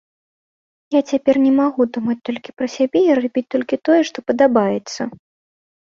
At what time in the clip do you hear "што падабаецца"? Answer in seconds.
4.11-5.01